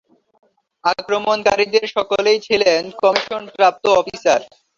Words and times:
আক্রমণকারীদের 0.83 1.85
সকলেই 1.95 2.39
ছিলেন 2.47 2.81
কমিশনপ্রাপ্ত 3.01 3.83
অফিসার। 3.99 4.41